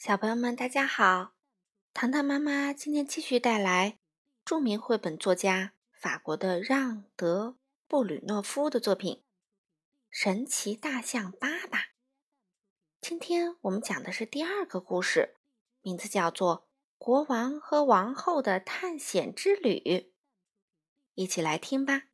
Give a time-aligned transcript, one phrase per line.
[0.00, 1.34] 小朋友们，大家好！
[1.92, 3.98] 糖糖妈妈今天继续带来
[4.46, 7.48] 著名绘本作家法国的让·德·
[7.86, 9.16] 布吕诺夫的作品
[10.08, 11.78] 《神奇大象巴巴》。
[13.02, 15.36] 今天我们讲的是第二个故事，
[15.82, 16.60] 名字叫做
[16.96, 19.80] 《国王和王后的探险之旅》。
[21.12, 22.04] 一起来听吧！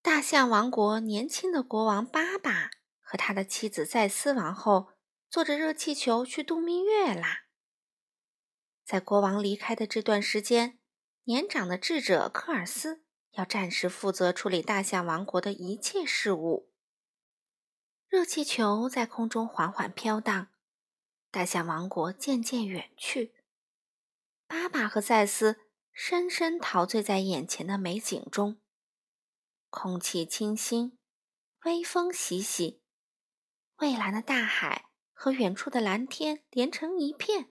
[0.00, 4.93] 大象王国年轻的国王巴巴和他的妻子赛斯王后。
[5.34, 7.46] 坐着热气球去度蜜月啦！
[8.84, 10.78] 在国王离开的这段时间，
[11.24, 13.02] 年长的智者科尔斯
[13.32, 16.70] 要暂时负责处理大象王国的一切事务。
[18.06, 20.52] 热气球在空中缓缓飘荡，
[21.32, 23.34] 大象王国渐渐远去。
[24.46, 25.58] 巴巴和赛斯
[25.90, 28.60] 深深陶醉在眼前的美景中，
[29.68, 30.96] 空气清新，
[31.64, 32.80] 微风习习，
[33.74, 34.90] 蔚蓝的大海。
[35.24, 37.50] 和远处的蓝天连成一片，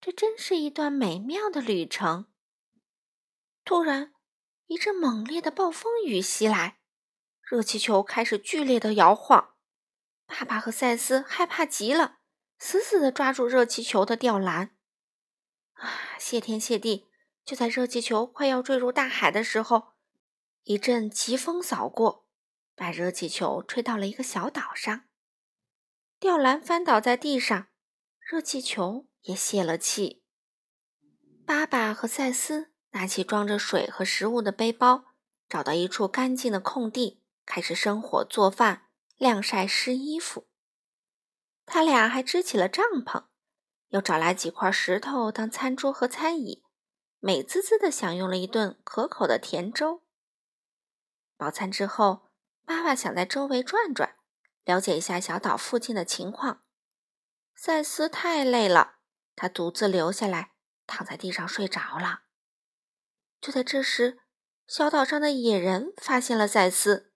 [0.00, 2.32] 这真是一段美妙的旅程。
[3.62, 4.14] 突然，
[4.68, 6.78] 一阵猛烈的暴风雨袭来，
[7.42, 9.54] 热气球开始剧烈的摇晃。
[10.24, 12.20] 爸爸和赛斯害怕极了，
[12.58, 14.74] 死死地抓住热气球的吊篮。
[15.74, 16.16] 啊！
[16.18, 17.10] 谢天谢地，
[17.44, 19.92] 就在热气球快要坠入大海的时候，
[20.62, 22.26] 一阵疾风扫过，
[22.74, 25.04] 把热气球吹到了一个小岛上。
[26.22, 27.66] 吊篮翻倒在地上，
[28.20, 30.22] 热气球也泄了气。
[31.44, 35.06] 爸爸和赛斯拿起装着水和食物的背包，
[35.48, 40.46] 找到一处干净的空地，开始生火做饭、晾晒湿衣服。
[41.66, 43.24] 他俩还支起了帐篷，
[43.88, 46.62] 又找来几块石头当餐桌和餐椅，
[47.18, 50.04] 美滋滋地享用了一顿可口的甜粥。
[51.36, 52.28] 饱餐之后，
[52.64, 54.14] 爸爸想在周围转转。
[54.64, 56.62] 了解一下小岛附近的情况。
[57.54, 58.96] 赛斯太累了，
[59.36, 60.52] 他独自留下来，
[60.86, 62.22] 躺在地上睡着了。
[63.40, 64.20] 就在这时，
[64.66, 67.12] 小岛上的野人发现了赛斯。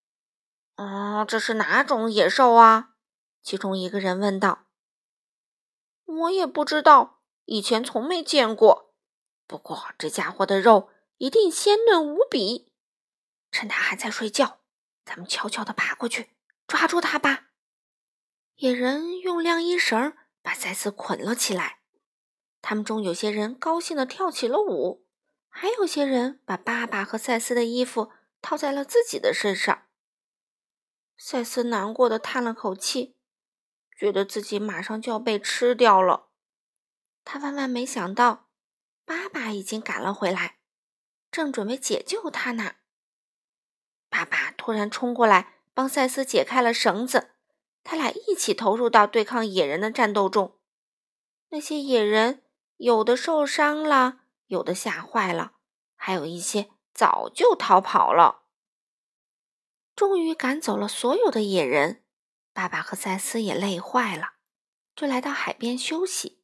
[0.76, 2.94] “哦，这是哪种野兽啊？”
[3.42, 4.66] 其中一个人问道。
[6.06, 8.94] “我也不知道，以前从没见过。
[9.46, 12.72] 不过这家伙的肉一定鲜嫩无比。
[13.50, 14.60] 趁他还在睡觉，
[15.04, 16.30] 咱们悄悄地爬过去。”
[16.70, 17.48] 抓住他吧！
[18.54, 21.80] 野人用晾衣绳把赛斯捆了起来。
[22.62, 25.04] 他们中有些人高兴地跳起了舞，
[25.48, 29.88] 还有些人把爸爸和赛斯的衣服套在了自己的身上。
[31.16, 33.16] 赛斯难过的叹了口气，
[33.98, 36.28] 觉得自己马上就要被吃掉了。
[37.24, 38.48] 他万万没想到，
[39.04, 40.60] 爸爸已经赶了回来，
[41.32, 42.76] 正准备解救他呢。
[44.08, 45.56] 爸爸突然冲过来。
[45.80, 47.30] 帮赛斯解开了绳子，
[47.82, 50.58] 他俩一起投入到对抗野人的战斗中。
[51.48, 52.44] 那些野人
[52.76, 55.52] 有的受伤了，有的吓坏了，
[55.96, 58.42] 还有一些早就逃跑了。
[59.96, 62.04] 终于赶走了所有的野人，
[62.52, 64.34] 爸爸和赛斯也累坏了，
[64.94, 66.42] 就来到海边休息。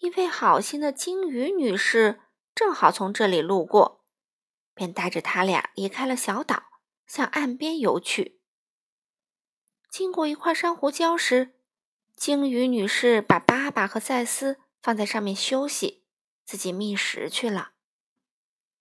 [0.00, 2.20] 一位好心的鲸鱼女士
[2.54, 4.04] 正好从这里路过，
[4.74, 6.73] 便带着他俩离开了小岛。
[7.06, 8.40] 向岸边游去。
[9.90, 11.54] 经过一块珊瑚礁时，
[12.16, 16.04] 鲸鱼女士把巴巴和赛斯放在上面休息，
[16.44, 17.72] 自己觅食去了。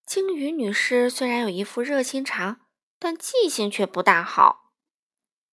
[0.06, 2.62] 鲸鱼女士虽然有一副热心肠，
[3.00, 4.74] 但记性却不大好。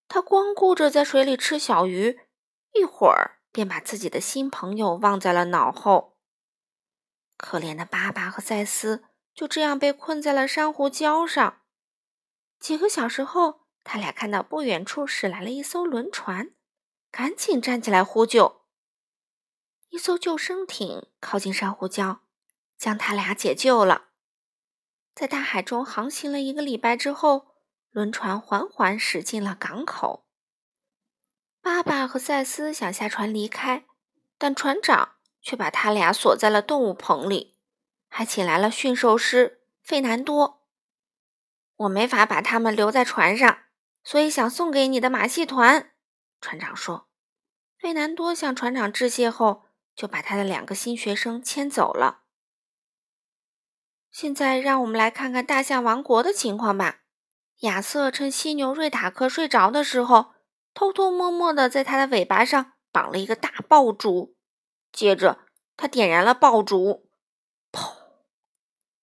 [0.08, 2.18] 她光顾着在水里吃小鱼，
[2.72, 6.18] 一会儿便把自己的新朋友忘在了脑后。
[7.36, 9.04] 可怜的巴巴和赛斯
[9.34, 11.59] 就这样被困在了珊瑚礁上。
[12.60, 16.50] 几个小时后，他俩看到不远处驶来了一艘轮船，
[17.10, 18.60] 赶紧站起来呼救。
[19.88, 22.18] 一艘救生艇靠近珊瑚礁，
[22.76, 24.08] 将他俩解救了。
[25.14, 27.56] 在大海中航行了一个礼拜之后，
[27.90, 30.26] 轮船缓缓驶进了港口。
[31.62, 33.86] 爸爸和赛斯想下船离开，
[34.38, 37.56] 但船长却把他俩锁在了动物棚里，
[38.08, 40.59] 还请来了驯兽师费南多。
[41.80, 43.58] 我没法把他们留在船上，
[44.04, 45.92] 所以想送给你的马戏团。”
[46.40, 47.08] 船长说。
[47.78, 49.64] 费南多向船长致谢后，
[49.96, 52.24] 就把他的两个新学生牵走了。
[54.10, 57.00] 现在，让我们来看看大象王国的情况吧。
[57.60, 60.34] 亚瑟趁犀牛瑞塔克睡着的时候，
[60.74, 64.36] 偷偷摸摸的在他的尾巴上绑了一个大爆竹，
[64.92, 65.46] 接着
[65.78, 67.08] 他点燃了爆竹，
[67.72, 67.94] 砰！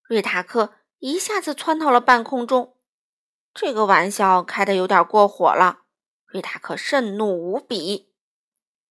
[0.04, 0.76] 瑞塔克。
[1.00, 2.76] 一下子窜到了半空中，
[3.54, 5.82] 这个玩笑开的有点过火了。
[6.26, 8.14] 瑞塔克盛怒无比。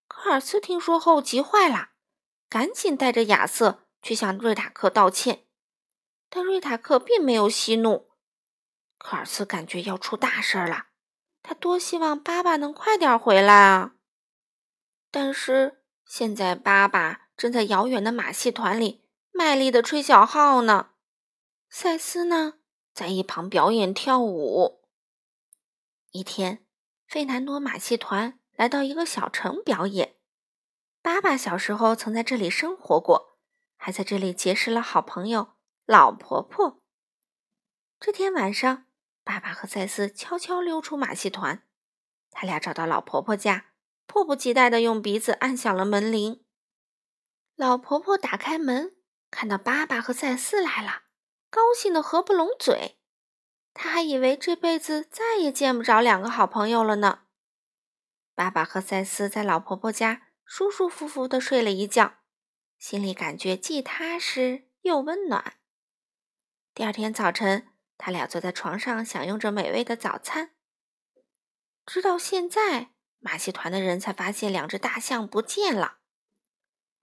[0.08, 1.90] 科尔斯听说后急坏了，
[2.48, 5.44] 赶紧带着亚瑟去向瑞塔克道歉。
[6.30, 8.08] 但瑞塔克并没有息怒。
[8.98, 10.86] 科尔斯感觉要出大事了，
[11.42, 13.92] 他多希望爸爸能快点回来啊！
[15.10, 20.90] 但是现在爸爸正在遥远的马戏团里卖力的吹小号呢，
[21.68, 22.54] 赛斯呢
[22.92, 24.82] 在一旁表演跳舞。
[26.10, 26.64] 一天，
[27.06, 30.16] 费南多马戏团来到一个小城表演。
[31.02, 33.38] 爸爸小时候曾在这里生活过，
[33.76, 35.54] 还在这里结识了好朋友
[35.84, 36.82] 老婆婆。
[38.00, 38.84] 这天晚上。
[39.26, 41.64] 爸爸和赛斯悄悄溜出马戏团，
[42.30, 43.72] 他俩找到老婆婆家，
[44.06, 46.44] 迫不及待地用鼻子按响了门铃。
[47.56, 48.94] 老婆婆打开门，
[49.28, 51.05] 看到爸爸和赛斯来了，
[51.56, 52.98] 高兴得合不拢嘴。
[53.72, 57.20] 他还以为这辈子再也见不着两个好朋友了呢。
[58.34, 62.18] 爸爸和赛斯在老婆婆家舒舒服服地睡了一觉，
[62.78, 65.54] 心里感觉既踏实又温暖。
[66.74, 67.68] 第二天早晨。
[67.98, 70.50] 他俩坐在床上，享用着美味的早餐。
[71.86, 75.96] 直到现在，马戏团的人才发现两只大象不见了。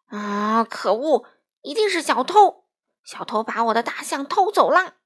[0.06, 0.64] 啊！
[0.64, 1.28] 可恶，
[1.64, 2.63] 一定是小偷！
[3.04, 4.98] 小偷把我的大象偷走了！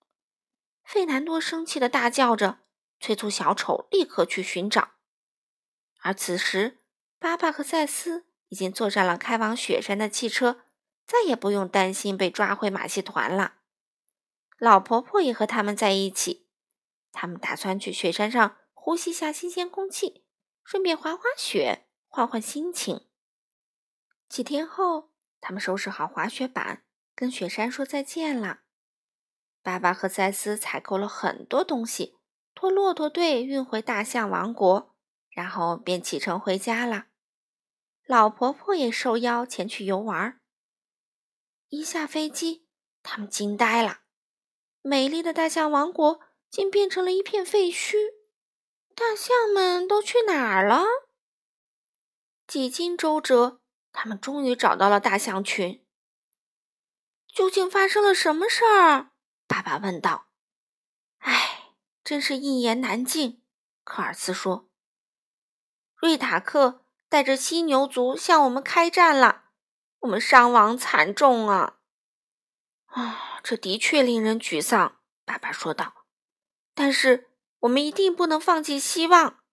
[0.83, 2.59] 费南多生气的大叫着，
[2.99, 4.91] 催促小丑立刻去寻找。
[5.99, 6.79] 而此时，
[7.19, 10.63] 巴巴和赛斯已经坐上了开往雪山的汽车，
[11.05, 13.55] 再也不用担心被抓回马戏团了。
[14.57, 16.47] 老婆婆也和他们在一起，
[17.11, 20.23] 他们打算去雪山上呼吸下新鲜空气，
[20.63, 23.07] 顺便滑滑雪，换换心情。
[24.29, 25.11] 几天后，
[25.41, 26.83] 他们收拾好滑雪板，
[27.17, 28.59] 跟雪山说再见了。
[29.63, 32.15] 爸爸和赛斯采购了很多东西，
[32.53, 34.95] 托骆驼队运回大象王国，
[35.31, 37.07] 然后便启程回家了。
[38.05, 40.39] 老婆婆也受邀前去游玩。
[41.69, 42.67] 一下飞机，
[43.01, 44.01] 他们惊呆了。
[44.83, 46.21] 美丽的大象王国
[46.51, 47.95] 竟变成了一片废墟，
[48.93, 50.83] 大象们都去哪儿了？
[52.45, 53.59] 几经周折，
[53.91, 55.83] 他们终于找到了大象群。
[57.37, 59.11] 究竟发生了什么事儿？
[59.45, 60.29] 爸爸问道。
[61.21, 63.43] “唉，真是一言难尽。”
[63.85, 64.71] 科尔斯说。
[66.01, 69.43] “瑞塔克带着犀牛族向我们开战了，
[69.99, 71.77] 我们伤亡惨重啊！”
[72.89, 76.07] 啊，这的确令人沮丧，爸爸说道。
[76.73, 77.29] 但是
[77.59, 79.43] 我们一定不能放弃希望。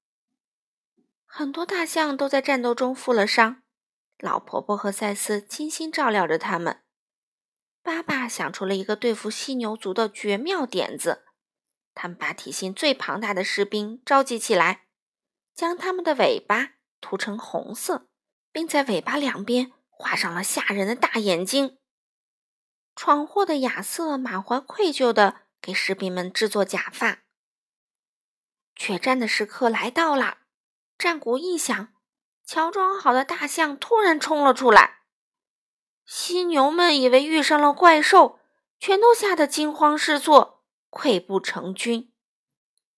[1.26, 3.62] 很多大象都在战斗中负了伤，
[4.20, 6.80] 老婆婆和赛斯精心照料着他们。
[7.84, 11.26] 爸爸想出了一个对付犀牛族的绝妙点子，
[11.94, 14.86] 他们把体型最庞大的士兵召集起来，
[15.54, 18.08] 将他们的尾巴涂成红色，
[18.50, 21.76] 并在尾巴两边画上了吓人的大眼睛。
[22.96, 27.24] 闯祸的亚瑟满怀愧疚地给士兵们制作假发。
[28.74, 30.38] 决战的时刻来到了，
[30.96, 31.92] 战鼓一响，
[32.46, 35.03] 乔装好的大象突然冲了出来。
[36.04, 38.38] 犀牛们以为遇上了怪兽，
[38.78, 42.12] 全都吓得惊慌失措，溃不成军。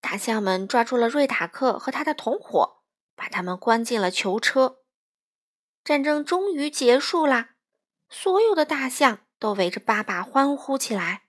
[0.00, 2.82] 大象们抓住了瑞塔克和他的同伙，
[3.14, 4.79] 把他们关进了囚车。
[5.85, 7.57] 战争终于结束啦！
[8.09, 9.26] 所有的大象。
[9.38, 11.25] 都围着爸爸欢呼起来：“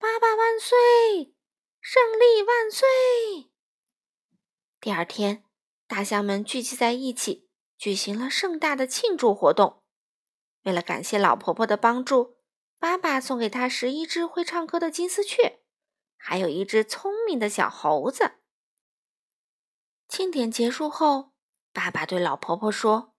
[0.00, 1.34] 爸爸万岁！
[1.82, 3.50] 胜利万岁！”
[4.80, 5.44] 第二天，
[5.86, 9.82] 大象们聚集在一起，举行了盛大的庆祝活动。
[10.66, 12.38] 为了感谢老婆婆的帮助，
[12.80, 15.60] 爸爸送给她十一只会唱歌的金丝雀，
[16.16, 18.40] 还有一只聪明的小猴子。
[20.08, 21.32] 庆典结束后，
[21.72, 23.14] 爸爸对老婆婆说：“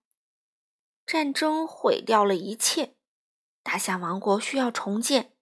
[1.08, 2.98] 战争毁掉了一切。”
[3.63, 5.38] 大象王国需要重建，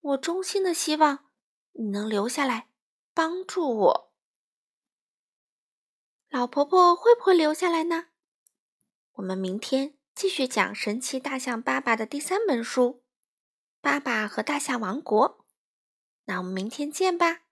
[0.00, 1.30] 我衷心的希望
[1.72, 2.68] 你能留下来
[3.14, 4.12] 帮助我。
[6.28, 8.08] 老婆婆会不会留下来呢？
[9.12, 12.82] 我们明天继续讲《神奇大象爸爸》的第三本书
[13.80, 15.38] 《爸爸和大象王国》。
[16.24, 17.42] 那我们明天见吧。